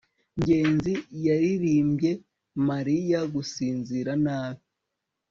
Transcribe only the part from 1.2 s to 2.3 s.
yaririmbye